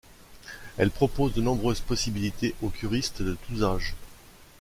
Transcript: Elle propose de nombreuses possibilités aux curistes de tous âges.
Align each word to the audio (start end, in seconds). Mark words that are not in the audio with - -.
Elle 0.79 0.89
propose 0.89 1.35
de 1.35 1.43
nombreuses 1.43 1.79
possibilités 1.81 2.55
aux 2.63 2.69
curistes 2.69 3.21
de 3.21 3.37
tous 3.47 3.63
âges. 3.63 3.93